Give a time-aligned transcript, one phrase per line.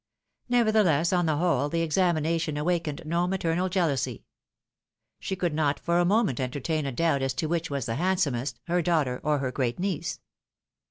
[0.49, 4.25] Nevertheless, on the whole, the examination awakened no maternal jealousy.
[5.19, 8.59] She could not for a moment entertain a doubt as to which was the handsomest,
[8.65, 10.19] her daughter, or her great niece.